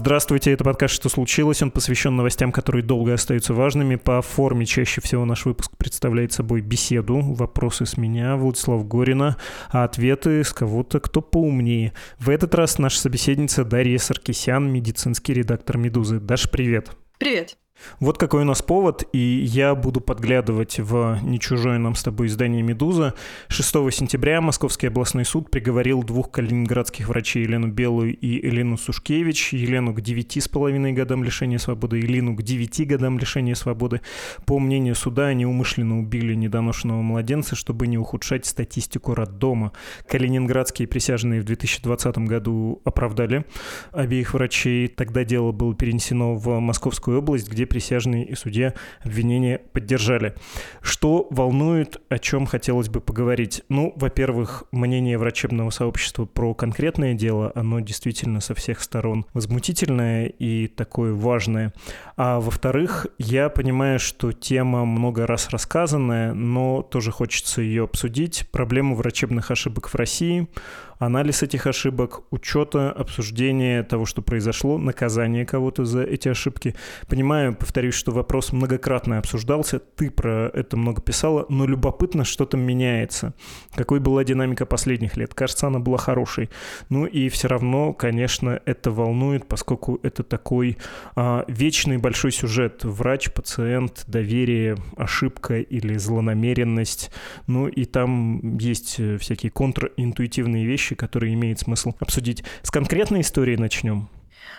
[0.00, 1.60] Здравствуйте, это подкаст «Что случилось?».
[1.60, 3.96] Он посвящен новостям, которые долго остаются важными.
[3.96, 9.36] По форме чаще всего наш выпуск представляет собой беседу, вопросы с меня, Владислав Горина,
[9.68, 11.92] а ответы с кого-то, кто поумнее.
[12.18, 16.18] В этот раз наша собеседница Дарья Саркисян, медицинский редактор «Медузы».
[16.18, 16.92] Даш, привет.
[17.18, 17.58] Привет.
[17.98, 22.28] Вот какой у нас повод, и я буду подглядывать в не чужое нам с тобой
[22.28, 23.14] издание «Медуза».
[23.48, 29.94] 6 сентября Московский областной суд приговорил двух калининградских врачей Елену Белую и Елену Сушкевич, Елену
[29.94, 34.00] к 9,5 годам лишения свободы, Елену к 9 годам лишения свободы.
[34.46, 39.72] По мнению суда, они умышленно убили недоношенного младенца, чтобы не ухудшать статистику роддома.
[40.08, 43.44] Калининградские присяжные в 2020 году оправдали
[43.92, 44.88] обеих врачей.
[44.88, 50.34] Тогда дело было перенесено в Московскую область, где присяжные и судья обвинения поддержали.
[50.82, 53.62] Что волнует, о чем хотелось бы поговорить?
[53.68, 60.66] Ну, во-первых, мнение врачебного сообщества про конкретное дело, оно действительно со всех сторон возмутительное и
[60.66, 61.72] такое важное.
[62.16, 68.48] А во-вторых, я понимаю, что тема много раз рассказанная, но тоже хочется ее обсудить.
[68.50, 70.48] Проблему врачебных ошибок в России–
[71.00, 76.76] анализ этих ошибок, учета, обсуждения того, что произошло, наказание кого-то за эти ошибки.
[77.08, 82.60] Понимаю, повторюсь, что вопрос многократно обсуждался, ты про это много писала, но любопытно, что там
[82.60, 83.34] меняется.
[83.74, 85.34] Какой была динамика последних лет?
[85.34, 86.50] Кажется, она была хорошей.
[86.90, 90.76] Ну и все равно, конечно, это волнует, поскольку это такой
[91.16, 92.84] а, вечный большой сюжет.
[92.84, 97.10] Врач, пациент, доверие, ошибка или злонамеренность.
[97.46, 102.44] Ну и там есть всякие контринтуитивные вещи, вещи, которые имеет смысл обсудить.
[102.62, 104.08] С конкретной историей начнем.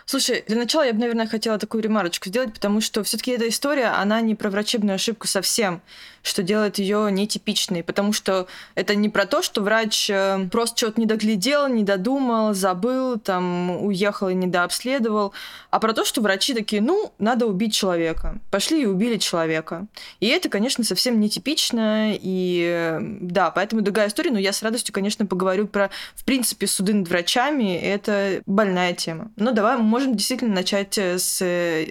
[0.05, 3.87] Слушай, для начала я бы, наверное, хотела такую ремарочку сделать, потому что все-таки эта история,
[3.87, 5.81] она не про врачебную ошибку совсем
[6.23, 10.99] что делает ее нетипичной, потому что это не про то, что врач э, просто что-то
[10.99, 15.33] не доглядел, не додумал, забыл, там, уехал и недообследовал,
[15.69, 18.37] а про то, что врачи такие, ну, надо убить человека.
[18.51, 19.87] Пошли и убили человека.
[20.19, 24.93] И это, конечно, совсем нетипично, и э, да, поэтому другая история, но я с радостью,
[24.93, 29.31] конечно, поговорю про, в принципе, суды над врачами, это больная тема.
[29.37, 31.37] Но давай мы можем действительно начать э, с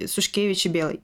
[0.09, 1.01] Сушкевича Белой.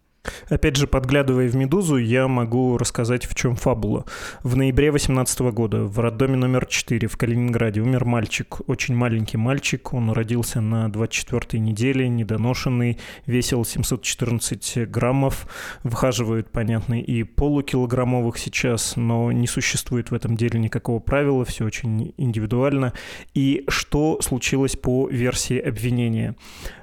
[0.48, 4.04] Опять же, подглядывая в «Медузу», я могу рассказать, в чем фабула.
[4.42, 9.92] В ноябре 2018 года в роддоме номер 4 в Калининграде умер мальчик, очень маленький мальчик.
[9.92, 15.46] Он родился на 24-й неделе, недоношенный, весил 714 граммов.
[15.84, 22.14] Вхаживают, понятно, и полукилограммовых сейчас, но не существует в этом деле никакого правила, все очень
[22.16, 22.92] индивидуально.
[23.34, 26.36] И что случилось по версии обвинения?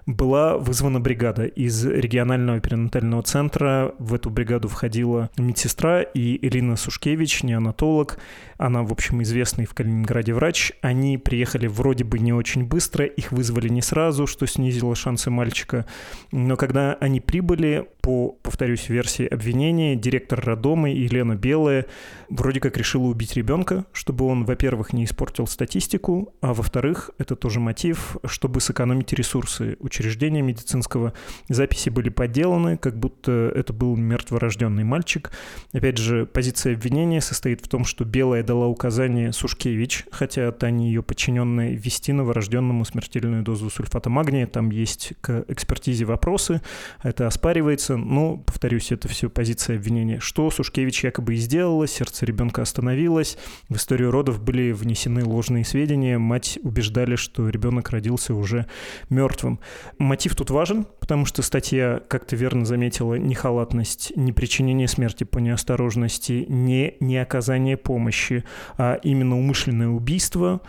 [0.06, 3.94] Была вызвана бригада из регионального перинатального центра.
[4.00, 8.19] В эту бригаду входила медсестра и Ирина Сушкевич, неонатолог.
[8.58, 10.74] Она, в общем, известный в Калининграде врач.
[10.81, 15.86] Они приехали вроде бы не очень быстро, их вызвали не сразу, что снизило шансы мальчика.
[16.31, 21.86] Но когда они прибыли, по, повторюсь, версии обвинения, директор роддома Елена Белая
[22.28, 27.62] вроде как решила убить ребенка, чтобы он, во-первых, не испортил статистику, а во-вторых, это тоже
[27.62, 31.14] мотив, чтобы сэкономить ресурсы учреждения медицинского.
[31.47, 35.31] Записи были подделаны, как будто это был мертворожденный мальчик.
[35.72, 41.03] Опять же, позиция обвинения состоит в том, что Белая дала указание Сушкевич, хотя Таня ее
[41.03, 44.46] подчиненная, ввести новорожденному смертельную дозу сульфата магния.
[44.46, 46.62] Там есть к экспертизе вопросы,
[47.02, 52.26] это оспаривается сердце, ну, повторюсь, это все позиция обвинения, что Сушкевич якобы и сделала, сердце
[52.26, 53.38] ребенка остановилось,
[53.70, 58.66] в историю родов были внесены ложные сведения, мать убеждали, что ребенок родился уже
[59.09, 59.59] мертвым.
[60.00, 65.24] Мотив тут важен, потому что статья, как ты верно заметила, не халатность, не причинение смерти
[65.24, 68.44] по неосторожности, не неоказание помощи,
[68.78, 70.62] а именно умышленное убийство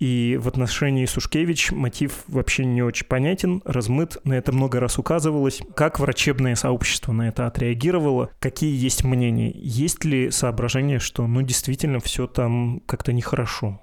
[0.00, 5.60] и в отношении Сушкевич мотив вообще не очень понятен, размыт, на это много раз указывалось.
[5.76, 8.30] Как врачебное сообщество на это отреагировало?
[8.40, 9.52] Какие есть мнения?
[9.54, 13.80] Есть ли соображение, что ну действительно все там как-то нехорошо?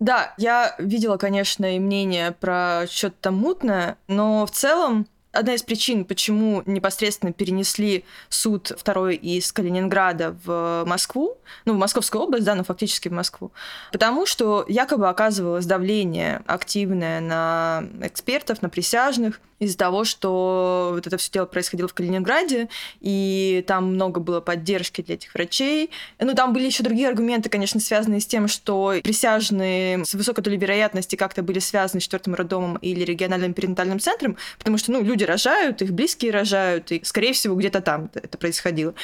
[0.00, 5.62] Да, я видела, конечно, и мнение про что-то там мутное, но в целом одна из
[5.62, 12.54] причин, почему непосредственно перенесли суд второй из Калининграда в Москву, ну, в Московскую область, да,
[12.54, 13.52] но фактически в Москву,
[13.92, 21.16] потому что якобы оказывалось давление активное на экспертов, на присяжных, из-за того, что вот это
[21.16, 22.68] все дело происходило в Калининграде,
[23.00, 25.90] и там много было поддержки для этих врачей.
[26.18, 30.56] Ну, там были еще другие аргументы, конечно, связанные с тем, что присяжные с высокой долей
[30.56, 35.24] вероятности как-то были связаны с четвертым роддомом или региональным перинатальным центром, потому что, ну, люди
[35.24, 38.94] рожают, их близкие рожают, и, скорее всего, где-то там это происходило.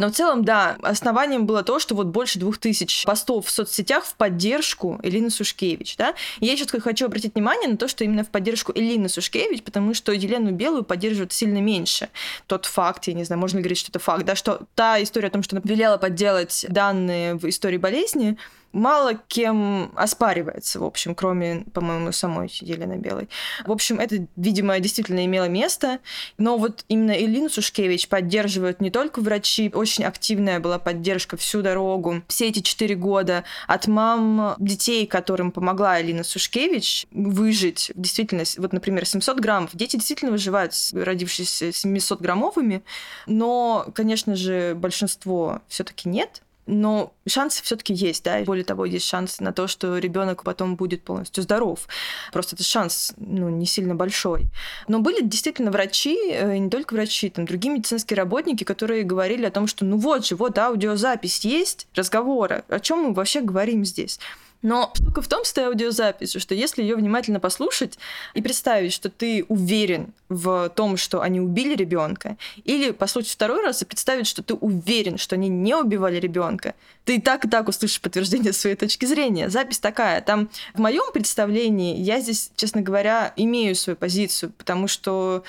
[0.00, 4.06] Но в целом, да, основанием было то, что вот больше двух тысяч постов в соцсетях
[4.06, 6.14] в поддержку Элины Сушкевич, да.
[6.38, 9.92] И я еще хочу обратить внимание на то, что именно в поддержку Элины Сушкевич, потому
[9.92, 12.08] что Елену Белую поддерживают сильно меньше.
[12.46, 15.28] Тот факт, я не знаю, можно ли говорить, что это факт, да, что та история
[15.28, 18.38] о том, что она велела подделать данные в истории болезни,
[18.72, 23.28] мало кем оспаривается, в общем, кроме, по-моему, самой Елены Белой.
[23.66, 25.98] В общем, это, видимо, действительно имело место.
[26.38, 32.22] Но вот именно Элину Сушкевич поддерживают не только врачи, очень активная была поддержка всю дорогу,
[32.28, 37.90] все эти четыре года от мам детей, которым помогла Элина Сушкевич выжить.
[37.94, 39.70] Действительно, вот, например, 700 граммов.
[39.74, 42.82] Дети действительно выживают, родившись 700-граммовыми,
[43.26, 48.40] но, конечно же, большинство все таки нет но шансы все-таки есть, да.
[48.44, 51.88] Более того, есть шанс на то, что ребенок потом будет полностью здоров.
[52.32, 54.46] Просто этот шанс ну, не сильно большой.
[54.88, 59.50] Но были действительно врачи, э, не только врачи, там другие медицинские работники, которые говорили о
[59.50, 62.64] том, что ну вот же, вот аудиозапись есть разговора.
[62.68, 64.18] О чем мы вообще говорим здесь?
[64.62, 67.98] Но штука в том с этой аудиозаписью, что если ее внимательно послушать
[68.34, 73.80] и представить, что ты уверен в том, что они убили ребенка, или послушать второй раз
[73.82, 76.74] и представить, что ты уверен, что они не убивали ребенка,
[77.04, 79.50] ты и так и так услышишь подтверждение своей точки зрения.
[79.50, 80.22] Запись такая.
[80.22, 85.44] Там в моем представлении я здесь, честно говоря, имею свою позицию, потому что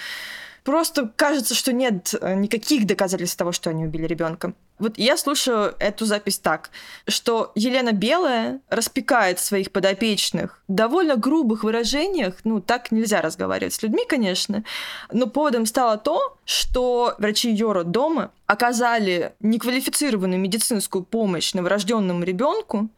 [0.63, 4.53] просто кажется, что нет никаких доказательств того, что они убили ребенка.
[4.81, 6.71] Вот я слушаю эту запись так,
[7.07, 13.83] что Елена Белая распекает своих подопечных в довольно грубых выражениях, ну, так нельзя разговаривать с
[13.83, 14.63] людьми, конечно,
[15.11, 22.89] но поводом стало то, что врачи Йора дома оказали неквалифицированную медицинскую помощь новорожденному ребенку,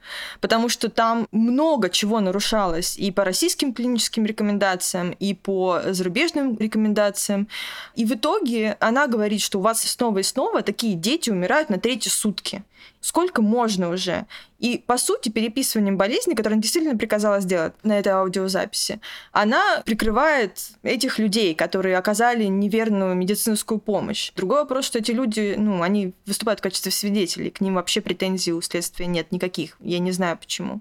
[0.41, 7.47] потому что там много чего нарушалось и по российским клиническим рекомендациям, и по зарубежным рекомендациям.
[7.93, 11.79] И в итоге она говорит, что у вас снова и снова такие дети умирают на
[11.79, 12.63] третьи сутки.
[13.01, 14.27] Сколько можно уже?
[14.63, 19.01] И, по сути, переписыванием болезни, которую она действительно приказала сделать на этой аудиозаписи,
[19.33, 24.31] она прикрывает этих людей, которые оказали неверную медицинскую помощь.
[24.37, 28.53] Другой вопрос, что эти люди, ну, они выступают в качестве свидетелей, к ним вообще претензий
[28.53, 29.75] у следствия нет никаких.
[29.81, 30.79] Я не знаю почему.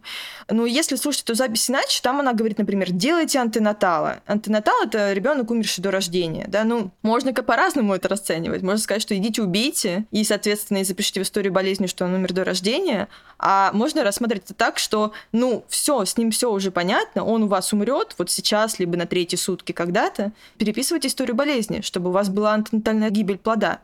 [0.48, 4.20] Но если слушать эту запись иначе, там она говорит, например, делайте антенатала.
[4.26, 6.44] Антенатал— это ребенок, умерший до рождения.
[6.46, 6.62] Да?
[6.62, 8.62] Ну, можно по-разному это расценивать.
[8.62, 12.32] Можно сказать, что идите убейте, и, соответственно, и запишите в историю болезни, что он умер
[12.32, 13.08] до рождения,
[13.40, 17.46] а можно рассмотреть это так, что, ну, все, с ним все уже понятно, он у
[17.46, 20.32] вас умрет вот сейчас, либо на третьи сутки когда-то.
[20.58, 23.80] Переписывайте историю болезни, чтобы у вас была антенатальная гибель плода.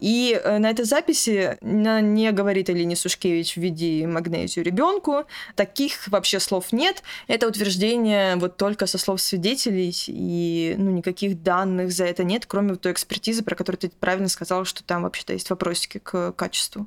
[0.00, 5.24] И э, на этой записи не говорит Алине Сушкевич введи магнезию ребенку.
[5.54, 7.02] Таких вообще слов нет.
[7.26, 12.76] Это утверждение вот только со слов свидетелей, и ну, никаких данных за это нет, кроме
[12.76, 16.86] той экспертизы, про которую ты правильно сказал, что там вообще-то есть вопросики к качеству.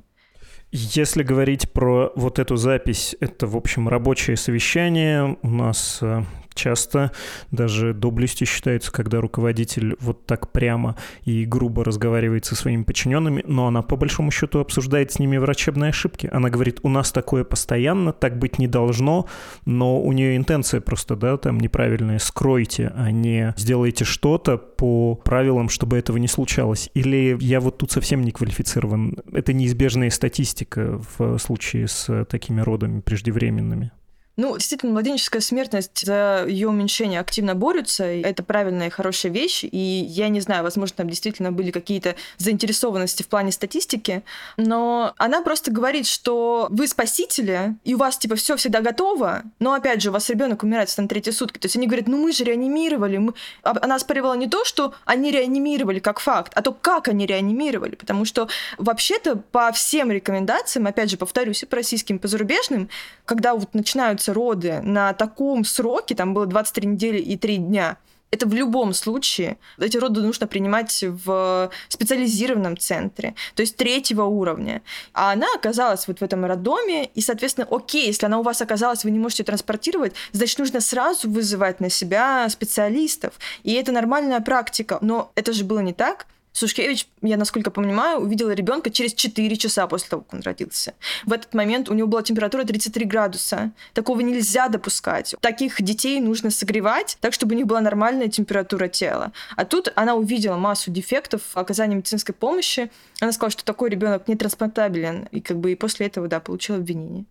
[0.72, 5.36] Если говорить про вот эту запись, это, в общем, рабочее совещание.
[5.42, 6.22] У нас э,
[6.60, 7.10] часто
[7.50, 13.66] даже доблестью считается, когда руководитель вот так прямо и грубо разговаривает со своими подчиненными, но
[13.66, 16.28] она по большому счету обсуждает с ними врачебные ошибки.
[16.30, 19.26] Она говорит, у нас такое постоянно, так быть не должно,
[19.64, 25.70] но у нее интенция просто, да, там неправильная, скройте, а не сделайте что-то по правилам,
[25.70, 26.90] чтобы этого не случалось.
[26.92, 29.16] Или я вот тут совсем не квалифицирован.
[29.32, 33.92] Это неизбежная статистика в случае с такими родами преждевременными.
[34.40, 38.04] Ну, действительно, младенческая смертность за ее уменьшение активно борются.
[38.04, 39.64] Это правильная и хорошая вещь.
[39.70, 44.22] И я не знаю, возможно, там действительно были какие-то заинтересованности в плане статистики.
[44.56, 49.42] Но она просто говорит, что вы спасители, и у вас типа все всегда готово.
[49.58, 51.58] Но опять же, у вас ребенок умирает на третьи сутки.
[51.58, 53.18] То есть они говорят, ну мы же реанимировали.
[53.18, 53.34] Мы...
[53.62, 57.94] А она оспаривала не то, что они реанимировали как факт, а то, как они реанимировали.
[57.94, 62.88] Потому что вообще-то по всем рекомендациям, опять же, повторюсь, и по российским, и по зарубежным,
[63.26, 67.96] когда вот начинаются роды на таком сроке, там было 23 недели и 3 дня,
[68.30, 69.56] Это в любом случае.
[69.78, 74.82] Эти роды нужно принимать в специализированном центре, то есть третьего уровня.
[75.12, 79.04] А она оказалась вот в этом роддоме, и, соответственно, окей, если она у вас оказалась,
[79.04, 83.34] вы не можете транспортировать, значит, нужно сразу вызывать на себя специалистов.
[83.64, 84.98] И это нормальная практика.
[85.00, 86.26] Но это же было не так.
[86.52, 90.94] Сушкевич, я насколько понимаю, увидела ребенка через 4 часа после того, как он родился.
[91.24, 93.72] В этот момент у него была температура 33 градуса.
[93.94, 95.34] Такого нельзя допускать.
[95.40, 99.32] Таких детей нужно согревать так, чтобы у них была нормальная температура тела.
[99.56, 102.90] А тут она увидела массу дефектов оказания медицинской помощи.
[103.20, 105.28] Она сказала, что такой ребенок не трансплантабелен.
[105.30, 107.26] И как бы и после этого, да, получила обвинение.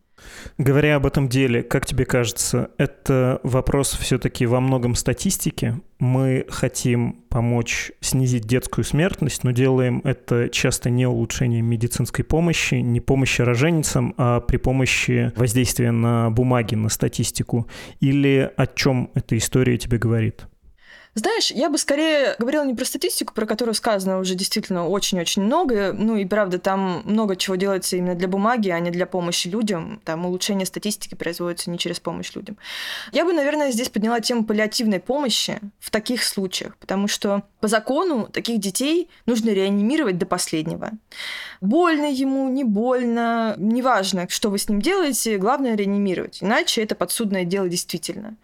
[0.58, 5.80] Говоря об этом деле, как тебе кажется, это вопрос все-таки во многом статистики?
[6.00, 13.02] Мы хотим помочь снизить детскую смертность, но делаем это часто не улучшением медицинской помощи, не
[13.02, 17.68] помощи роженицам, а при помощи воздействия на бумаги, на статистику.
[18.00, 20.48] Или о чем эта история тебе говорит?
[21.16, 25.92] Знаешь, я бы скорее говорила не про статистику, про которую сказано уже действительно очень-очень много.
[25.92, 30.02] Ну и правда, там много чего делается именно для бумаги, а не для помощи людям.
[30.06, 32.58] Там улучшение статистики производится не через помощь людям.
[33.12, 38.28] Я бы, наверное, здесь подняла тему паллиативной помощи в таких случаях, потому что по закону
[38.32, 40.92] таких детей нужно реанимировать до последнего.
[41.60, 47.46] Больно ему, не больно, неважно, что вы с ним делаете, главное реанимировать, иначе это подсудное
[47.46, 48.36] дело действительно.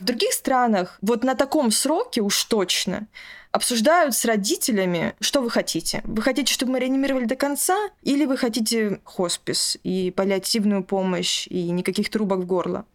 [0.00, 3.06] В других странах вот на таком сроке уж точно
[3.52, 6.00] обсуждают с родителями, что вы хотите.
[6.04, 11.70] Вы хотите, чтобы мы реанимировали до конца, или вы хотите хоспис и паллиативную помощь, и
[11.70, 12.86] никаких трубок в горло?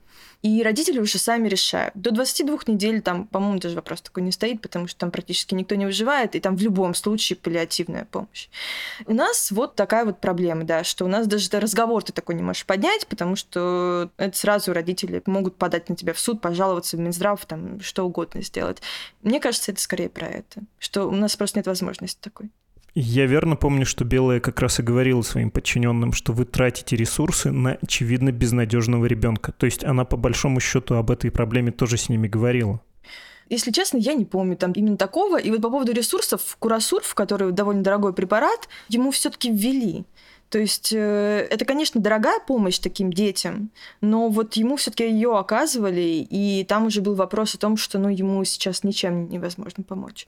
[0.46, 1.96] И родители уже сами решают.
[1.96, 5.74] До 22 недель там, по-моему, даже вопрос такой не стоит, потому что там практически никто
[5.74, 8.50] не выживает, и там в любом случае паллиативная помощь.
[9.08, 12.44] У нас вот такая вот проблема, да, что у нас даже разговор ты такой не
[12.44, 17.00] можешь поднять, потому что это сразу родители могут подать на тебя в суд, пожаловаться в
[17.00, 18.84] Минздрав, там что угодно сделать.
[19.24, 22.52] Мне кажется, это скорее про это, что у нас просто нет возможности такой.
[22.98, 27.52] Я верно помню, что Белая как раз и говорила своим подчиненным, что вы тратите ресурсы
[27.52, 29.52] на очевидно безнадежного ребенка.
[29.52, 32.80] То есть она по большому счету об этой проблеме тоже с ними говорила.
[33.50, 35.38] Если честно, я не помню там именно такого.
[35.38, 40.06] И вот по поводу ресурсов, Курасурф, который довольно дорогой препарат, ему все-таки ввели.
[40.50, 46.26] То есть э, это, конечно, дорогая помощь таким детям, но вот ему все-таки ее оказывали,
[46.30, 50.28] и там уже был вопрос о том, что ну, ему сейчас ничем невозможно помочь.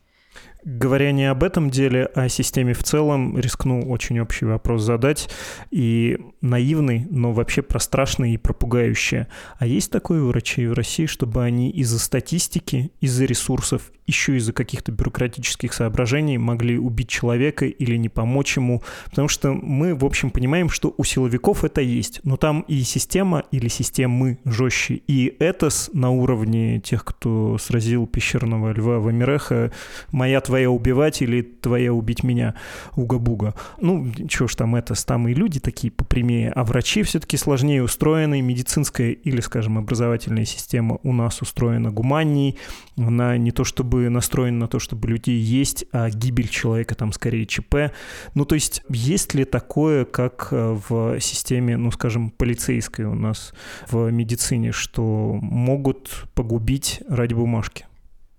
[0.70, 5.30] Говоря не об этом деле, а о системе в целом, рискну очень общий вопрос задать.
[5.72, 9.30] И наивный, но вообще про страшное и про пугающее.
[9.60, 14.54] А есть такое у врачей в России, чтобы они из-за статистики, из-за ресурсов, еще из-за
[14.54, 18.82] каких-то бюрократических соображений могли убить человека или не помочь ему?
[19.06, 22.22] Потому что мы, в общем, понимаем, что у силовиков это есть.
[22.24, 24.96] Но там и система или системы жестче.
[25.08, 29.72] И ЭТОС на уровне тех, кто сразил пещерного льва в Амиреха,
[30.12, 32.56] моя твоя убивать или твоя убить меня,
[32.96, 33.54] уга-буга.
[33.80, 34.94] Ну, что ж там это,
[35.28, 41.14] и люди такие попрямее, а врачи все-таки сложнее устроены, медицинская или, скажем, образовательная система у
[41.14, 42.58] нас устроена гуманней,
[42.98, 47.46] она не то чтобы настроена на то, чтобы людей есть, а гибель человека там скорее
[47.46, 47.92] ЧП.
[48.34, 53.54] Ну, то есть есть ли такое, как э, в системе, ну, скажем, полицейской у нас
[53.90, 57.87] в медицине, что могут погубить ради бумажки?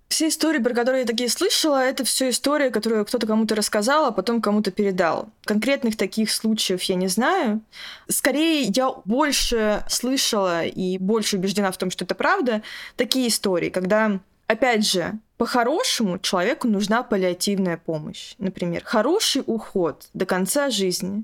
[0.09, 4.11] Все истории, про которые я такие слышала, это все истории, которую кто-то кому-то рассказал, а
[4.11, 5.29] потом кому-то передал.
[5.45, 7.61] Конкретных таких случаев я не знаю.
[8.09, 12.63] Скорее, я больше слышала и больше убеждена в том, что это правда,
[12.95, 18.33] такие истории, когда, опять же, по-хорошему человеку нужна паллиативная помощь.
[18.39, 21.23] Например, хороший уход до конца жизни.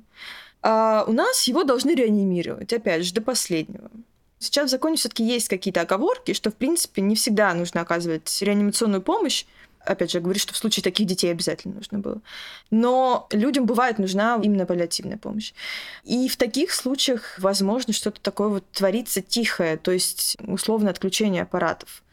[0.61, 3.89] А у нас его должны реанимировать, опять же, до последнего.
[4.45, 9.01] Сейчас в законе все-таки есть какие-то оговорки, что, в принципе, не всегда нужно оказывать реанимационную
[9.01, 9.45] помощь.
[9.83, 12.21] Опять же, говорю, что в случае таких детей обязательно нужно было.
[12.71, 15.53] Но людям бывает нужна именно паллиативная помощь.
[16.03, 22.03] И в таких случаях, возможно, что-то такое вот творится тихое, то есть условно отключение аппаратов.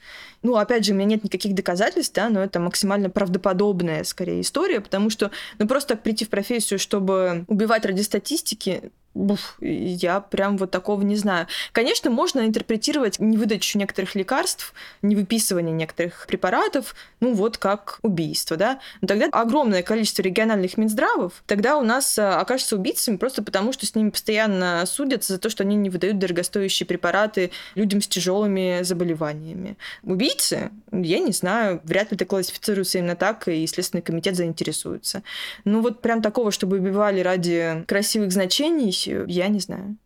[0.42, 4.80] Ну, опять же, у меня нет никаких доказательств, да, но это максимально правдоподобная, скорее, история,
[4.80, 10.56] потому что, ну, просто так прийти в профессию, чтобы убивать ради статистики, Буф, я прям
[10.56, 11.46] вот такого не знаю.
[11.72, 18.80] Конечно, можно интерпретировать невыдачу некоторых лекарств, невыписывание некоторых препаратов, ну вот как убийство, да.
[19.02, 23.84] Но тогда огромное количество региональных Минздравов, тогда у нас а, окажется убийцами просто потому, что
[23.84, 28.80] с ними постоянно судятся за то, что они не выдают дорогостоящие препараты людям с тяжелыми
[28.82, 29.76] заболеваниями.
[30.02, 35.22] Убийцы, я не знаю, вряд ли это классифицируется именно так, и Следственный комитет заинтересуется.
[35.64, 38.92] Ну вот прям такого, чтобы убивали ради красивых значений,
[39.26, 39.96] я не знаю.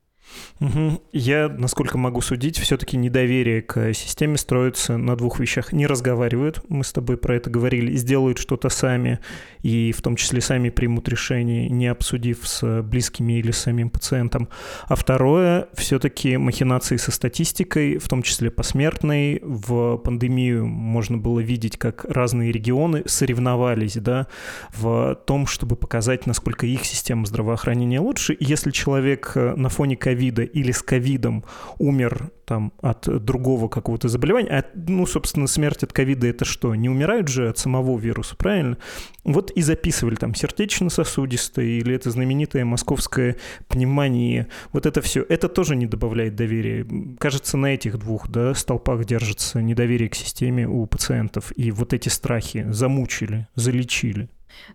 [0.61, 1.03] Угу.
[1.13, 5.73] Я, насколько могу судить, все-таки недоверие к системе строится на двух вещах.
[5.73, 9.21] Не разговаривают, мы с тобой про это говорили, сделают что-то сами,
[9.63, 14.49] и в том числе сами примут решение, не обсудив с близкими или самим пациентом.
[14.89, 19.41] А второе, все-таки махинации со статистикой, в том числе посмертной.
[19.43, 24.27] В пандемию можно было видеть, как разные регионы соревновались да,
[24.75, 28.37] в том, чтобы показать, насколько их система здравоохранения лучше.
[28.41, 31.45] Если человек на фоне ковида ковида или с ковидом
[31.79, 36.75] умер там от другого какого-то заболевания, а, ну, собственно, смерть от ковида это что?
[36.75, 38.79] Не умирают же от самого вируса, правильно?
[39.25, 43.37] Вот и записывали там сердечно-сосудистое или это знаменитая московская
[43.69, 44.47] пневмония.
[44.73, 45.27] Вот это все.
[45.29, 46.87] Это тоже не добавляет доверия.
[47.19, 51.53] Кажется, на этих двух да, столпах держится недоверие к системе у пациентов.
[51.57, 54.29] И вот эти страхи замучили, залечили.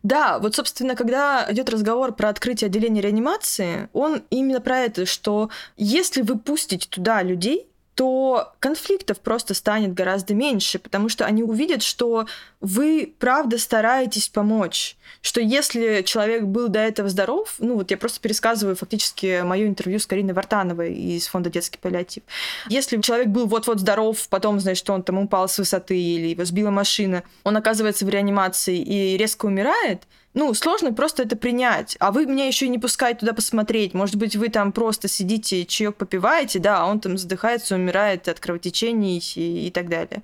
[0.03, 5.49] Да, вот, собственно, когда идет разговор про открытие отделения реанимации, он именно про это, что
[5.77, 11.83] если вы пустите туда людей, то конфликтов просто станет гораздо меньше, потому что они увидят,
[11.83, 12.25] что
[12.61, 14.95] вы правда стараетесь помочь.
[15.21, 19.99] Что если человек был до этого здоров, ну вот я просто пересказываю фактически мое интервью
[19.99, 22.23] с Кариной Вартановой из фонда «Детский паллиатив».
[22.69, 26.71] Если человек был вот-вот здоров, потом, значит, он там упал с высоты или его сбила
[26.71, 31.97] машина, он оказывается в реанимации и резко умирает, ну, сложно просто это принять.
[31.99, 33.93] А вы меня еще не пускаете туда посмотреть.
[33.93, 38.39] Может быть, вы там просто сидите, чаек попиваете, да, а он там задыхается, умирает от
[38.39, 40.23] кровотечений и, и так далее.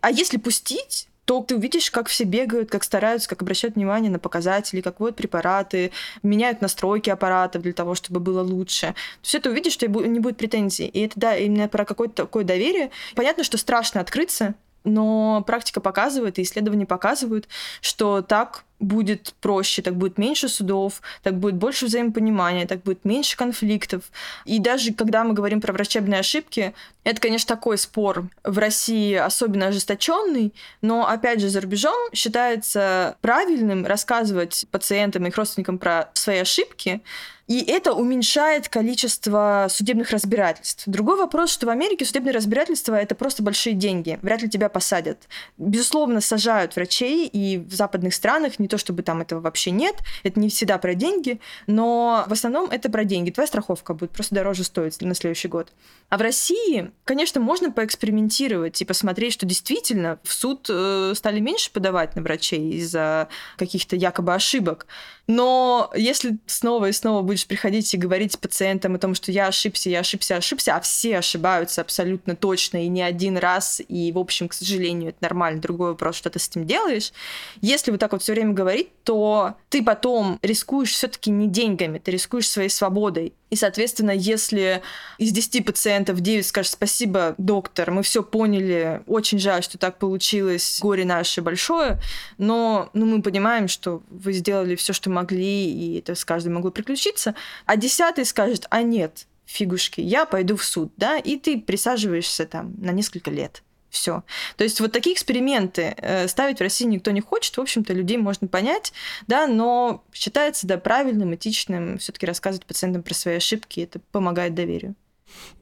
[0.00, 4.20] А если пустить, то ты увидишь, как все бегают, как стараются, как обращают внимание на
[4.20, 5.90] показатели, как вводят препараты,
[6.22, 8.94] меняют настройки аппаратов для того, чтобы было лучше.
[9.22, 10.86] Все это увидишь, что не будет претензий.
[10.86, 12.90] И это, да, именно про какое-то такое доверие.
[13.16, 17.48] Понятно, что страшно открыться, но практика показывает, и исследования показывают,
[17.80, 23.36] что так будет проще, так будет меньше судов, так будет больше взаимопонимания, так будет меньше
[23.36, 24.04] конфликтов.
[24.44, 29.68] И даже когда мы говорим про врачебные ошибки, это, конечно, такой спор в России особенно
[29.68, 30.52] ожесточенный,
[30.82, 37.02] но, опять же, за рубежом считается правильным рассказывать пациентам и их родственникам про свои ошибки,
[37.46, 40.82] и это уменьшает количество судебных разбирательств.
[40.86, 44.18] Другой вопрос, что в Америке судебные разбирательства— это просто большие деньги.
[44.22, 45.28] Вряд ли тебя посадят.
[45.56, 49.94] Безусловно, сажают врачей, и в западных странах не то чтобы там этого вообще нет,
[50.24, 53.30] это не всегда про деньги, но в основном это про деньги.
[53.30, 55.72] Твоя страховка будет просто дороже стоить на следующий год.
[56.08, 61.70] А в России, конечно, можно поэкспериментировать и посмотреть, что действительно в суд э, стали меньше
[61.70, 64.86] подавать на врачей из-за каких-то якобы ошибок.
[65.26, 69.90] Но если снова и снова будешь приходить и говорить пациентам о том, что я ошибся,
[69.90, 74.48] я ошибся, ошибся, а все ошибаются абсолютно точно и не один раз, и, в общем,
[74.48, 75.60] к сожалению, это нормально.
[75.60, 77.12] Другой вопрос, что ты с этим делаешь.
[77.60, 82.12] Если вот так вот все время говорить, то ты потом рискуешь все-таки не деньгами, ты
[82.12, 83.32] рискуешь своей свободой.
[83.48, 84.82] И, соответственно, если
[85.18, 90.78] из 10 пациентов 9 скажут спасибо, доктор, мы все поняли, очень жаль, что так получилось,
[90.82, 92.00] горе наше большое,
[92.38, 96.70] но ну, мы понимаем, что вы сделали все, что могли, и это с каждым могло
[96.70, 97.34] приключиться.
[97.64, 102.74] А десятый скажет, а нет, фигушки, я пойду в суд, да, и ты присаживаешься там
[102.78, 103.62] на несколько лет.
[103.88, 104.24] Все.
[104.56, 107.56] То есть вот такие эксперименты э, ставить в России никто не хочет.
[107.56, 108.92] В общем-то, людей можно понять,
[109.26, 113.80] да, но считается, да, правильным, этичным все-таки рассказывать пациентам про свои ошибки.
[113.80, 114.94] Это помогает доверию.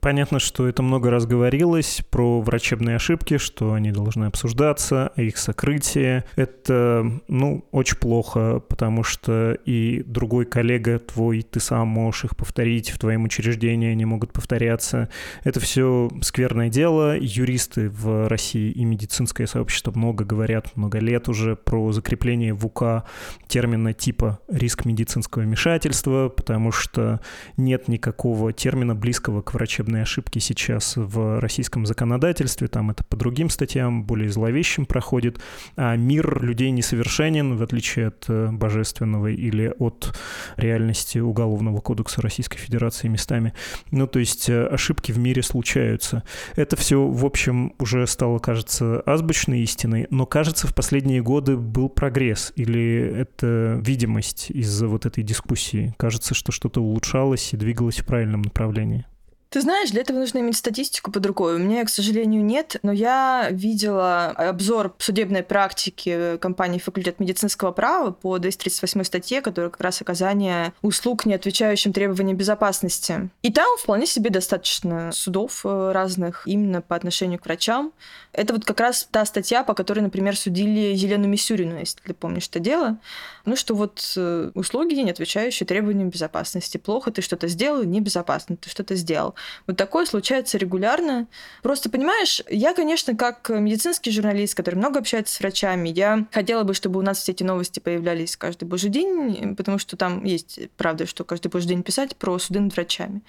[0.05, 6.27] Понятно, что это много раз говорилось про врачебные ошибки, что они должны обсуждаться, их сокрытие.
[6.37, 12.91] Это, ну, очень плохо, потому что и другой коллега твой, ты сам можешь их повторить,
[12.91, 15.09] в твоем учреждении они могут повторяться.
[15.43, 17.17] Это все скверное дело.
[17.19, 23.05] Юристы в России и медицинское сообщество много говорят, много лет уже про закрепление в УК
[23.49, 27.21] термина типа риск медицинского вмешательства, потому что
[27.57, 33.51] нет никакого термина близкого к врачебной ошибки сейчас в российском законодательстве, там это по другим
[33.51, 35.41] статьям, более зловещим проходит,
[35.77, 40.17] а мир людей несовершенен, в отличие от э, божественного или от
[40.57, 43.55] реальности Уголовного кодекса Российской Федерации местами.
[43.91, 46.23] Ну, то есть э, ошибки в мире случаются.
[46.57, 51.89] Это все, в общем, уже стало, кажется, азбучной истиной, но, кажется, в последние годы был
[51.89, 55.95] прогресс или это видимость из-за вот этой дискуссии.
[55.97, 59.07] Кажется, что что-то улучшалось и двигалось в правильном направлении.
[59.55, 61.55] Ты знаешь, для этого нужно иметь статистику под рукой.
[61.55, 68.11] У меня, к сожалению, нет, но я видела обзор судебной практики компании «Факультет медицинского права»
[68.11, 73.31] по 238 статье, которая как раз оказание услуг, не отвечающим требованиям безопасности.
[73.43, 77.93] И там вполне себе достаточно судов э, разных именно по отношению к врачам.
[78.33, 82.49] Это вот как раз та статья, по которой, например, судили Елену Мисюрину, если ты помнишь
[82.49, 82.99] это дело.
[83.45, 86.79] Ну, что вот э, услуги, не отвечающие требованиям безопасности.
[86.79, 89.35] Плохо ты что-то сделал, небезопасно ты что-то сделал.
[89.67, 91.27] Вот такое случается регулярно.
[91.63, 96.73] Просто, понимаешь, я, конечно, как медицинский журналист, который много общается с врачами, я хотела бы,
[96.73, 101.07] чтобы у нас все эти новости появлялись каждый божий день, потому что там есть правда,
[101.07, 103.21] что каждый божий день писать про суды над врачами.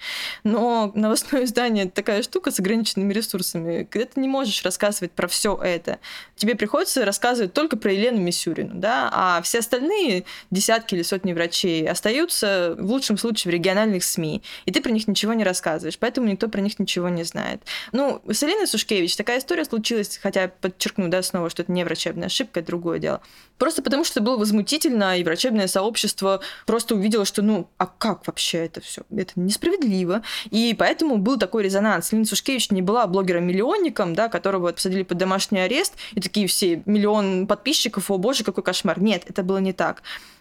[0.44, 5.58] Но новостное издание— такая штука с ограниченными ресурсами, когда ты не можешь рассказывать про все
[5.62, 5.98] это.
[6.36, 10.05] Тебе приходится рассказывать только про Елену Мисюрину, да, а все остальные
[10.50, 15.08] десятки или сотни врачей остаются в лучшем случае в региональных СМИ, и ты про них
[15.08, 17.62] ничего не рассказываешь, поэтому никто про них ничего не знает.
[17.92, 22.26] Ну, с Еленой Сушкевич такая история случилась, хотя подчеркну, да, снова, что это не врачебная
[22.26, 23.20] ошибка, это другое дело.
[23.58, 28.58] Просто потому, что было возмутительно, и врачебное сообщество просто увидело, что, ну, а как вообще
[28.66, 29.02] это все?
[29.14, 30.22] Это несправедливо.
[30.50, 32.12] И поэтому был такой резонанс.
[32.12, 37.46] Лина Сушкевич не была блогером-миллионником, да, которого посадили под домашний арест, и такие все миллион
[37.46, 39.00] подписчиков, о боже, какой кошмар.
[39.00, 39.95] Нет, это было не так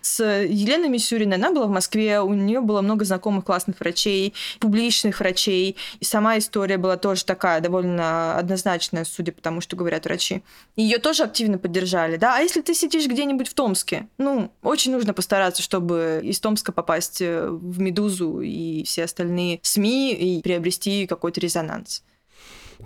[0.05, 1.37] с Еленой Мисюриной.
[1.37, 5.77] Она была в Москве, у нее было много знакомых классных врачей, публичных врачей.
[5.99, 10.43] И сама история была тоже такая, довольно однозначная, судя по тому, что говорят врачи.
[10.75, 12.37] Ее тоже активно поддержали, да.
[12.37, 17.19] А если ты сидишь где-нибудь в Томске, ну, очень нужно постараться, чтобы из Томска попасть
[17.19, 22.03] в «Медузу» и все остальные СМИ и приобрести какой-то резонанс.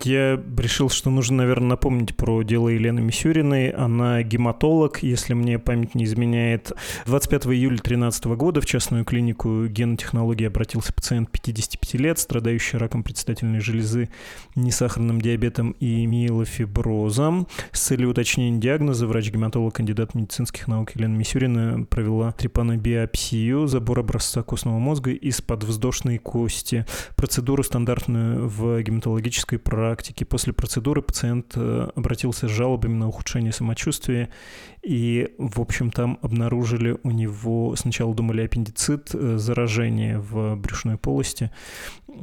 [0.04, 3.70] Я решил, что нужно, наверное, напомнить про дело Елены Мисюриной.
[3.70, 6.72] Она гематолог, если мне память не изменяет.
[7.06, 13.60] 25 июля 2013 года в частную клинику генотехнологии обратился пациент 55 лет, страдающий раком предстательной
[13.60, 14.10] железы,
[14.56, 17.48] несахарным диабетом и миелофиброзом.
[17.72, 24.80] С целью уточнения диагноза врач-гематолог, кандидат медицинских наук Елена Мисюрина провела трепанобиопсию, забор образца костного
[24.80, 26.86] мозга из подвздошной кости.
[27.16, 30.26] Процедуру стандартную в гематологической практике практике.
[30.26, 34.30] После процедуры пациент э, обратился с жалобами на ухудшение самочувствия,
[34.82, 41.52] и, в общем, там обнаружили у него, сначала думали аппендицит, э, заражение в брюшной полости,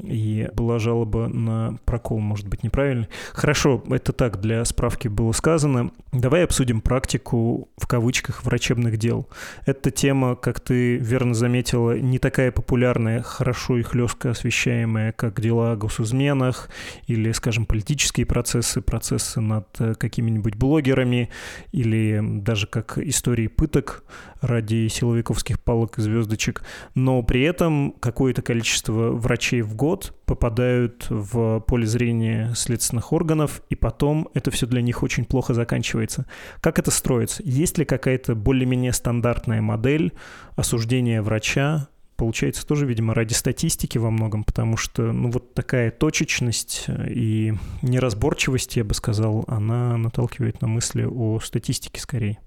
[0.02, 3.08] и была жалоба на прокол, может быть, неправильно.
[3.32, 5.90] Хорошо, это так, для справки было сказано.
[6.12, 9.28] Давай обсудим практику, в кавычках, врачебных дел.
[9.64, 15.72] Эта тема, как ты верно заметила, не такая популярная, хорошо и хлестко освещаемая, как дела
[15.72, 16.68] о госизменах
[17.06, 21.30] или, скажем, политические процессы, процессы над э, какими-нибудь блогерами
[21.72, 24.04] или даже как истории пыток
[24.40, 26.62] ради силовиковских палок и звездочек.
[26.94, 33.74] Но при этом какое-то количество врачей в год попадают в поле зрения следственных органов, и
[33.76, 36.26] потом это все для них очень плохо заканчивается.
[36.60, 37.42] Как это строится?
[37.44, 40.12] Есть ли какая-то более-менее стандартная модель
[40.56, 46.86] осуждения врача получается тоже, видимо, ради статистики во многом, потому что, ну, вот такая точечность
[46.88, 52.38] и неразборчивость, я бы сказал, она наталкивает на мысли о статистике скорее.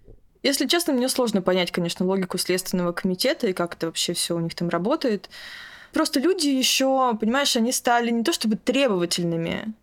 [0.42, 4.40] Если честно, мне сложно понять, конечно, логику Следственного комитета и как это вообще все у
[4.40, 5.30] них там работает.
[5.94, 9.74] Просто люди еще, понимаешь, они стали не то чтобы требовательными.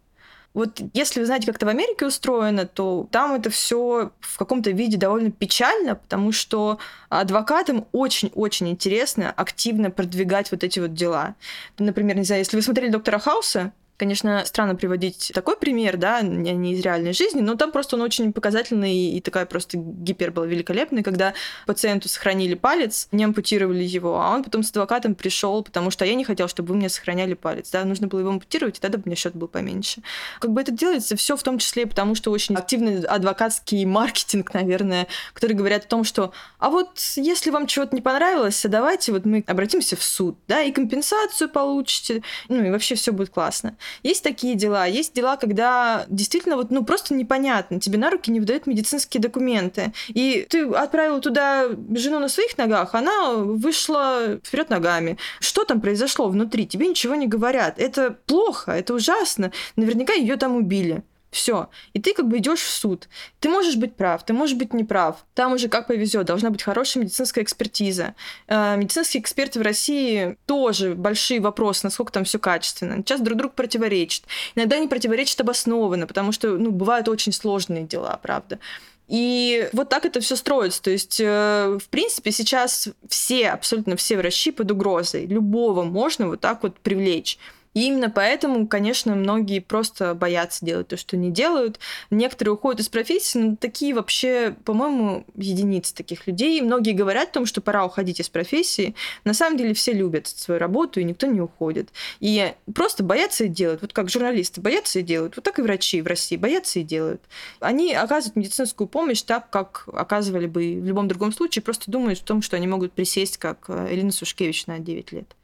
[0.57, 4.71] Вот если вы знаете, как это в Америке устроено, то там это все в каком-то
[4.71, 6.79] виде довольно печально, потому что
[7.11, 11.35] адвокатам очень-очень интересно активно продвигать вот эти вот дела.
[11.79, 16.75] Например, не знаю, если вы смотрели «Доктора Хауса», Конечно, странно приводить такой пример, да, не
[16.75, 21.03] из реальной жизни, но там просто он очень показательный и такая просто гипер была великолепная,
[21.03, 21.33] когда
[21.67, 26.15] пациенту сохранили палец, не ампутировали его, а он потом с адвокатом пришел, потому что я
[26.15, 29.05] не хотел, чтобы вы мне сохраняли палец, да, нужно было его ампутировать, и тогда бы
[29.07, 30.03] у меня счет был поменьше.
[30.41, 35.07] Как бы это делается все в том числе потому, что очень активный адвокатский маркетинг, наверное,
[35.33, 39.43] который говорят о том, что а вот если вам чего-то не понравилось, давайте вот мы
[39.47, 43.77] обратимся в суд, да, и компенсацию получите, ну и вообще все будет классно.
[44.03, 48.41] Есть такие дела, есть дела, когда действительно вот, ну, просто непонятно, тебе на руки не
[48.41, 55.19] выдают медицинские документы, и ты отправил туда жену на своих ногах, она вышла вперед ногами.
[55.41, 56.67] Что там произошло внутри?
[56.67, 57.79] Тебе ничего не говорят.
[57.79, 59.53] Это плохо, это ужасно.
[59.77, 61.03] Наверняка ее там убили.
[61.37, 61.69] Все.
[61.93, 63.11] И ты как бы идешь в суд.
[63.41, 65.23] Ты можешь быть прав, ты можешь быть неправ.
[65.35, 66.25] Там уже как повезет.
[66.25, 68.15] Должна быть хорошая медицинская экспертиза.
[68.49, 72.97] Э, медицинские эксперты в России тоже большие вопросы, насколько там все качественно.
[72.97, 74.25] Сейчас друг другу противоречат.
[74.55, 78.59] Иногда не противоречат обоснованно, потому что ну, бывают очень сложные дела, правда.
[79.07, 80.83] И вот так это все строится.
[80.83, 85.27] То есть, э, в принципе, сейчас все, абсолютно все врачи под угрозой.
[85.27, 87.39] Любого можно вот так вот привлечь.
[87.77, 91.79] И именно поэтому, конечно, многие просто боятся делать то, что не делают.
[92.09, 96.63] Некоторые уходят из профессии, но такие вообще, по-моему, единицы таких людей.
[96.63, 98.95] Многие говорят о том, что пора уходить из профессии.
[99.25, 101.91] На самом деле все любят свою работу, и никто не уходит.
[102.19, 103.83] И просто боятся и делают.
[103.83, 105.37] Вот как журналисты боятся и делают.
[105.37, 107.21] Вот так и врачи в России боятся и делают.
[107.61, 112.25] Они оказывают медицинскую помощь так, как оказывали бы в любом другом случае, просто думают о
[112.25, 115.37] том, что они могут присесть, как Элина Сушкевич на 9 лет.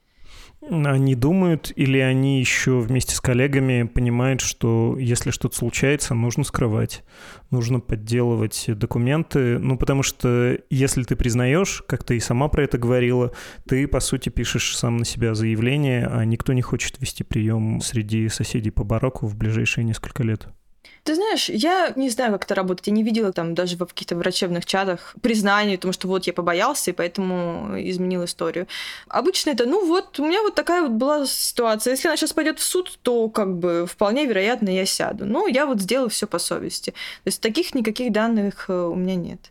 [0.71, 7.03] Они думают или они еще вместе с коллегами понимают, что если что-то случается, нужно скрывать,
[7.51, 12.79] нужно подделывать документы, ну потому что если ты признаешь, как ты и сама про это
[12.79, 13.33] говорила,
[13.67, 18.29] ты по сути пишешь сам на себя заявление, а никто не хочет вести прием среди
[18.29, 20.47] соседей по бараку в ближайшие несколько лет.
[21.05, 22.87] Ты знаешь, я не знаю, как это работает.
[22.87, 26.91] Я не видела там даже в каких-то врачебных чатах признаний, потому что вот я побоялся,
[26.91, 28.69] и поэтому изменил историю.
[29.09, 31.93] Обычно это, ну вот, у меня вот такая вот была ситуация.
[31.93, 35.25] Если она сейчас пойдет в суд, то как бы вполне вероятно я сяду.
[35.25, 36.91] Ну, я вот сделаю все по совести.
[36.91, 39.51] То есть таких никаких данных э, у меня нет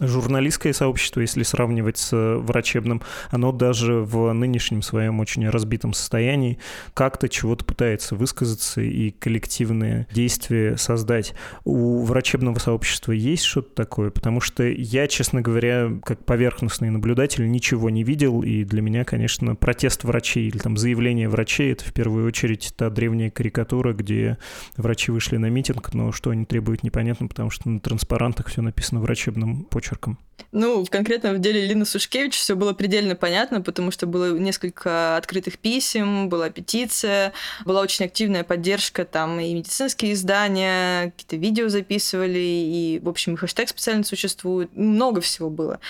[0.00, 6.58] журналистское сообщество, если сравнивать с врачебным, оно даже в нынешнем своем очень разбитом состоянии
[6.94, 11.34] как-то чего-то пытается высказаться и коллективные действия создать.
[11.64, 14.10] У врачебного сообщества есть что-то такое?
[14.10, 19.56] Потому что я, честно говоря, как поверхностный наблюдатель, ничего не видел, и для меня, конечно,
[19.56, 24.38] протест врачей или там заявление врачей— это в первую очередь та древняя карикатура, где
[24.76, 29.00] врачи вышли на митинг, но что они требуют, непонятно, потому что на транспарантах все написано
[29.00, 30.18] врачебным почерком почерком?
[30.50, 35.58] Ну, конкретно в деле Лины Сушкевич все было предельно понятно, потому что было несколько открытых
[35.58, 37.32] писем, была петиция,
[37.64, 43.36] была очень активная поддержка, там и медицинские издания, какие-то видео записывали, и, в общем, и
[43.36, 44.70] хэштег специально существует.
[44.74, 45.80] Много всего было.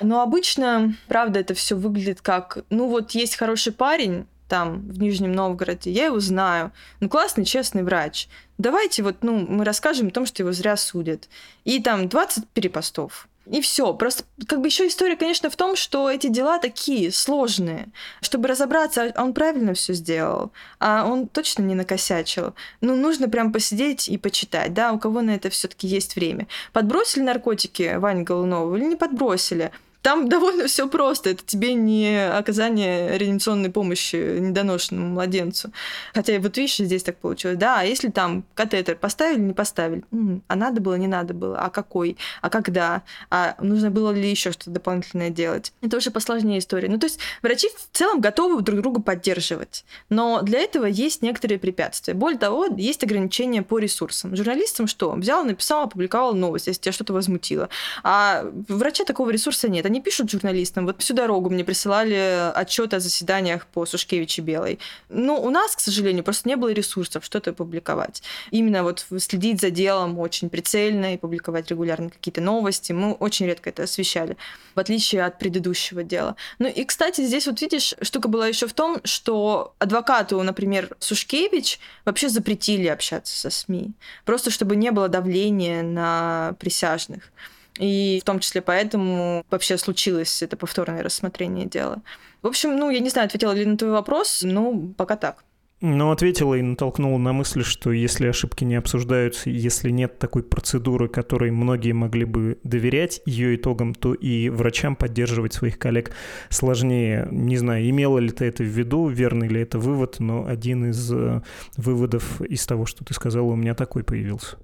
[0.00, 5.32] Но обычно, правда, это все выглядит как, ну вот есть хороший парень, там, в Нижнем
[5.32, 6.72] Новгороде, я его знаю.
[7.00, 8.28] Ну, классный, честный врач.
[8.56, 11.28] Давайте вот, ну, мы расскажем о том, что его зря судят.
[11.64, 13.27] И там 20 перепостов.
[13.50, 13.94] И все.
[13.94, 17.88] Просто как бы еще история, конечно, в том, что эти дела такие сложные.
[18.20, 22.54] Чтобы разобраться, а он правильно все сделал, а он точно не накосячил.
[22.80, 26.46] Ну, нужно прям посидеть и почитать, да, у кого на это все-таки есть время.
[26.72, 29.72] Подбросили наркотики Ване Голунову или не подбросили?
[30.08, 31.28] Там довольно все просто.
[31.28, 35.70] Это тебе не оказание реанимационной помощи недоношенному младенцу.
[36.14, 37.58] Хотя вот видишь, здесь так получилось.
[37.58, 40.02] Да, а если там катетер поставили, не поставили?
[40.46, 41.58] А надо было, не надо было?
[41.58, 42.16] А какой?
[42.40, 43.02] А когда?
[43.28, 45.74] А нужно было ли еще что-то дополнительное делать?
[45.82, 46.88] Это уже посложнее история.
[46.88, 49.84] Ну, то есть врачи в целом готовы друг друга поддерживать.
[50.08, 52.14] Но для этого есть некоторые препятствия.
[52.14, 54.34] Более того, есть ограничения по ресурсам.
[54.34, 55.12] Журналистам что?
[55.12, 57.68] Взял, написал, опубликовал новость, если тебя что-то возмутило.
[58.02, 60.86] А врача такого ресурса нет они пишут журналистам.
[60.86, 64.78] Вот всю дорогу мне присылали отчеты о заседаниях по Сушкевиче Белой.
[65.08, 68.22] Но у нас, к сожалению, просто не было ресурсов что-то публиковать.
[68.50, 72.92] Именно вот следить за делом очень прицельно и публиковать регулярно какие-то новости.
[72.92, 74.36] Мы очень редко это освещали,
[74.74, 76.36] в отличие от предыдущего дела.
[76.58, 81.80] Ну и, кстати, здесь вот видишь, штука была еще в том, что адвокату, например, Сушкевич
[82.04, 83.92] вообще запретили общаться со СМИ.
[84.24, 87.30] Просто чтобы не было давления на присяжных.
[87.78, 92.02] И в том числе поэтому вообще случилось это повторное рассмотрение дела.
[92.42, 95.44] В общем, ну, я не знаю, ответила ли на твой вопрос, ну, пока так.
[95.80, 101.08] Ну, ответила и натолкнула на мысль, что если ошибки не обсуждаются, если нет такой процедуры,
[101.08, 106.10] которой многие могли бы доверять ее итогам, то и врачам поддерживать своих коллег
[106.50, 107.28] сложнее.
[107.30, 111.12] Не знаю, имела ли ты это в виду, верный ли это вывод, но один из
[111.12, 111.42] э,
[111.76, 114.56] выводов из того, что ты сказала, у меня такой появился.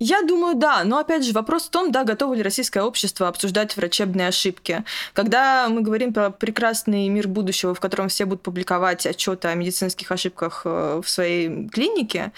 [0.00, 0.82] Я думаю, да.
[0.84, 4.84] Но опять же, вопрос в том, да, готово ли российское общество обсуждать врачебные ошибки.
[5.12, 10.10] Когда мы говорим про прекрасный мир будущего, в котором все будут публиковать отчеты о медицинских
[10.10, 12.32] ошибках э, в своей клинике,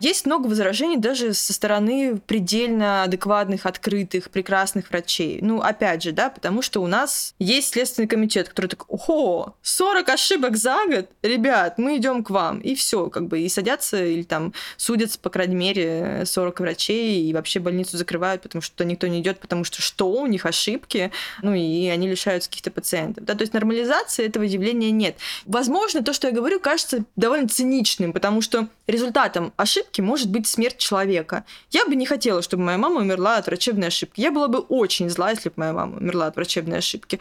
[0.00, 5.38] есть много возражений даже со стороны предельно адекватных, открытых, прекрасных врачей.
[5.42, 10.08] Ну, опять же, да, потому что у нас есть Следственный комитет, который такой, ого, 40
[10.08, 11.08] ошибок за год?
[11.22, 12.60] Ребят, мы идем к вам.
[12.60, 17.34] И все, как бы, и садятся или там судятся, по крайней мере, 40 врачей, и
[17.34, 21.54] вообще больницу закрывают, потому что никто не идет, потому что что, у них ошибки, ну,
[21.54, 23.24] и они лишаются каких-то пациентов.
[23.24, 23.34] Да?
[23.34, 25.16] То есть нормализации этого явления нет.
[25.44, 30.46] Возможно, то, что я говорю, кажется довольно циничным, потому что результатом ошибки ошибки может быть
[30.46, 31.44] смерть человека.
[31.70, 34.20] Я бы не хотела, чтобы моя мама умерла от врачебной ошибки.
[34.20, 37.18] Я была бы очень зла, если бы моя мама умерла от врачебной ошибки.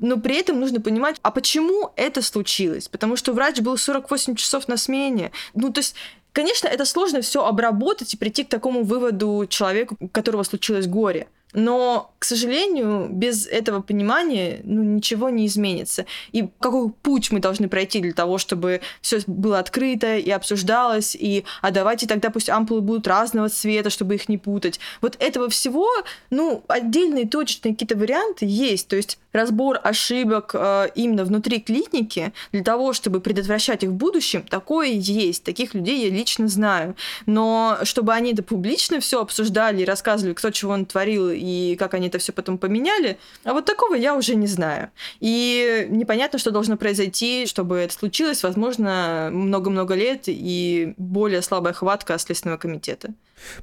[0.00, 2.88] Но при этом нужно понимать, а почему это случилось?
[2.88, 5.30] Потому что врач был 48 часов на смене.
[5.54, 5.94] Ну, то есть
[6.34, 11.26] Конечно, это сложно все обработать и прийти к такому выводу человеку, у которого случилось горе.
[11.52, 16.06] Но, к сожалению, без этого понимания ну, ничего не изменится.
[16.32, 21.44] И какой путь мы должны пройти для того, чтобы все было открыто и обсуждалось, и
[21.60, 24.80] а давайте тогда пусть ампулы будут разного цвета, чтобы их не путать.
[25.00, 25.88] Вот этого всего,
[26.30, 28.88] ну, отдельные точечные какие-то варианты есть.
[28.88, 34.42] То есть разбор ошибок э, именно внутри клиники для того, чтобы предотвращать их в будущем,
[34.42, 35.44] такое есть.
[35.44, 36.96] Таких людей я лично знаю.
[37.26, 41.94] Но чтобы они это публично все обсуждали и рассказывали, кто чего он творил и как
[41.94, 44.90] они это все потом поменяли, а вот такого я уже не знаю.
[45.20, 48.42] И непонятно, что должно произойти, чтобы это случилось.
[48.42, 53.14] Возможно, много-много лет и более слабая хватка Следственного комитета.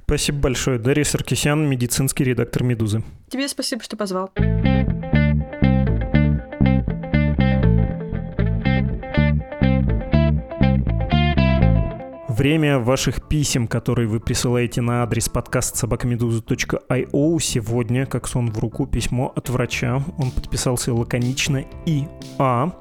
[0.06, 0.80] Спасибо большое.
[0.80, 3.04] Дарья Саркисян, медицинский редактор «Медузы».
[3.30, 4.32] Тебе спасибо, что позвал.
[12.40, 17.40] Время ваших писем, которые вы присылаете на адрес подкаст собакамедуза.io.
[17.42, 20.02] Сегодня, как сон в руку, письмо от врача.
[20.18, 22.80] Он подписался лаконично И.А.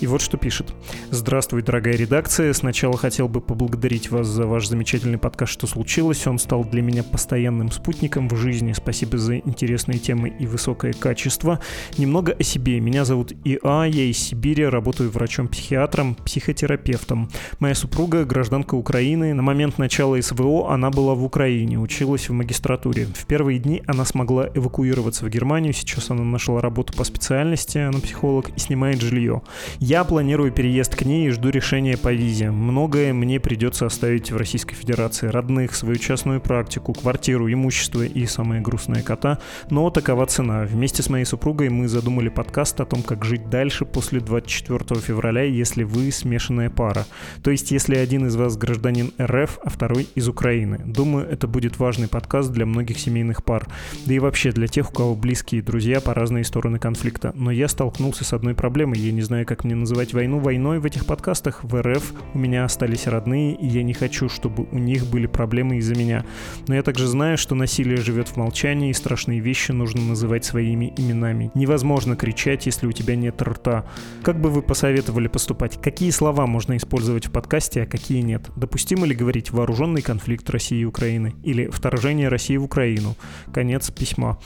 [0.00, 0.72] И вот что пишет.
[1.10, 2.52] Здравствуй, дорогая редакция.
[2.52, 6.24] Сначала хотел бы поблагодарить вас за ваш замечательный подкаст «Что случилось?».
[6.28, 8.72] Он стал для меня постоянным спутником в жизни.
[8.74, 11.58] Спасибо за интересные темы и высокое качество.
[11.98, 12.78] Немного о себе.
[12.78, 13.86] Меня зовут И.А.
[13.86, 17.28] Я из Сибири, работаю врачом-психиатром, психотерапевтом.
[17.58, 19.32] Моя супруга гражданка Украины Украины.
[19.32, 23.06] На момент начала СВО она была в Украине, училась в магистратуре.
[23.06, 25.72] В первые дни она смогла эвакуироваться в Германию.
[25.72, 29.40] Сейчас она нашла работу по специальности, она психолог, и снимает жилье.
[29.78, 32.50] Я планирую переезд к ней и жду решения по визе.
[32.50, 35.28] Многое мне придется оставить в Российской Федерации.
[35.28, 39.38] Родных, свою частную практику, квартиру, имущество и, самое грустное, кота.
[39.70, 40.64] Но такова цена.
[40.64, 45.44] Вместе с моей супругой мы задумали подкаст о том, как жить дальше после 24 февраля,
[45.44, 47.06] если вы смешанная пара.
[47.42, 50.80] То есть, если один из вас гражданин гражданин РФ, а второй из Украины.
[50.84, 53.68] Думаю, это будет важный подкаст для многих семейных пар,
[54.04, 57.32] да и вообще для тех, у кого близкие друзья по разные стороны конфликта.
[57.36, 60.84] Но я столкнулся с одной проблемой, я не знаю, как мне называть войну войной в
[60.84, 61.62] этих подкастах.
[61.62, 65.76] В РФ у меня остались родные, и я не хочу, чтобы у них были проблемы
[65.76, 66.24] из-за меня.
[66.66, 70.92] Но я также знаю, что насилие живет в молчании, и страшные вещи нужно называть своими
[70.96, 71.52] именами.
[71.54, 73.84] Невозможно кричать, если у тебя нет рта.
[74.22, 75.80] Как бы вы посоветовали поступать?
[75.80, 78.50] Какие слова можно использовать в подкасте, а какие нет?
[78.56, 83.14] Допустим, Допустимо ли говорить вооруженный конфликт России и Украины или вторжение России в Украину?
[83.52, 84.38] Конец письма.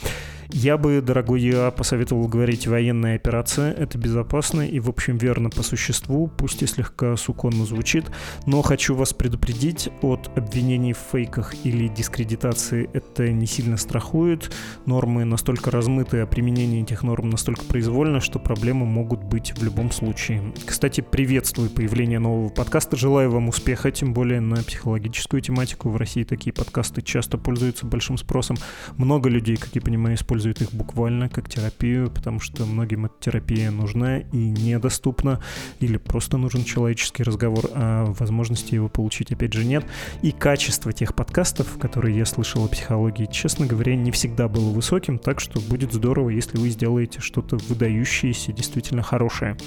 [0.51, 3.71] Я бы, дорогой я, посоветовал говорить военная операция.
[3.71, 8.05] Это безопасно и, в общем, верно по существу, пусть и слегка суконно звучит.
[8.45, 14.51] Но хочу вас предупредить, от обвинений в фейках или дискредитации это не сильно страхует.
[14.85, 19.91] Нормы настолько размыты, а применение этих норм настолько произвольно, что проблемы могут быть в любом
[19.91, 20.53] случае.
[20.65, 22.95] Кстати, приветствую появление нового подкаста.
[22.95, 25.89] Желаю вам успеха, тем более на психологическую тематику.
[25.89, 28.57] В России такие подкасты часто пользуются большим спросом.
[28.97, 33.13] Много людей, как я понимаю, используют используют их буквально как терапию, потому что многим эта
[33.19, 35.41] терапия нужна и недоступна,
[35.79, 39.85] или просто нужен человеческий разговор, а возможности его получить опять же нет.
[40.21, 45.17] И качество тех подкастов, которые я слышал о психологии, честно говоря, не всегда было высоким,
[45.17, 49.57] так что будет здорово, если вы сделаете что-то выдающееся, действительно хорошее.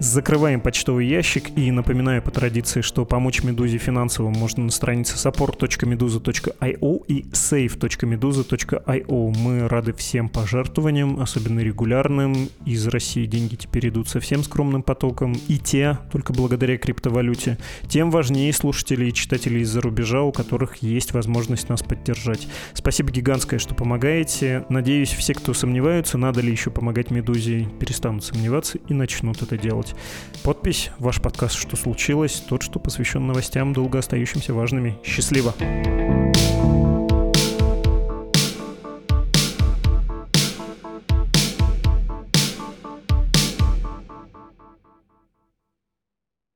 [0.00, 7.04] Закрываем почтовый ящик и напоминаю по традиции, что помочь Медузе финансово можно на странице support.meduza.io
[7.06, 9.34] и save.meduza.io.
[9.38, 12.48] Мы рады всем пожертвованиям, особенно регулярным.
[12.66, 15.34] Из России деньги теперь идут совсем скромным потоком.
[15.48, 17.58] И те, только благодаря криптовалюте.
[17.88, 22.48] Тем важнее слушателей и читателей из-за рубежа, у которых есть возможность нас поддержать.
[22.72, 24.64] Спасибо гигантское, что помогаете.
[24.68, 29.94] Надеюсь, все, кто сомневаются, надо ли еще помогать Медузе, перестанут сомневаться и начнут это делать.
[30.42, 34.98] Подпись, ваш подкаст «Что случилось?» Тот, что посвящен новостям, долго остающимся важными.
[35.04, 35.54] Счастливо!
[35.58, 36.99] Счастливо!